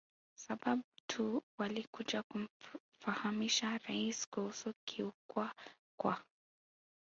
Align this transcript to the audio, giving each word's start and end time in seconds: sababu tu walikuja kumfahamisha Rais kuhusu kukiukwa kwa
sababu 0.35 0.83
tu 1.07 1.41
walikuja 1.57 2.23
kumfahamisha 2.23 3.77
Rais 3.77 4.29
kuhusu 4.29 4.73
kukiukwa 4.73 5.53
kwa 5.99 6.23